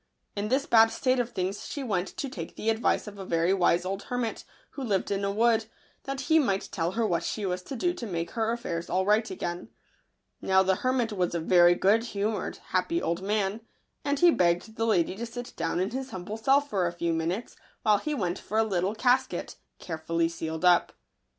[0.35, 3.53] In this bad state of things she went to take the advice of a very
[3.53, 5.65] wise old hermit, who lived in a wood,
[6.05, 9.05] that he might tell her what she was to do to make her affairs all
[9.05, 9.69] right again.
[10.41, 13.61] Now the hermit was a very good humoured, happy old man;
[14.03, 17.13] and he begged the lady to sit down in his humble cell for a few
[17.13, 20.93] minutes, while he went for a little casket, carefully sealed up.